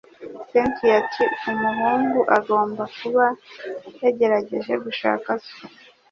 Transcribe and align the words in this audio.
Cynthia 0.49 0.93
ati: 1.01 1.25
"Umuntu 1.67 2.19
agomba 2.37 2.83
kuba 2.97 3.25
yagerageje 4.01 4.73
gushaka 4.85 5.29
so." 5.45 5.57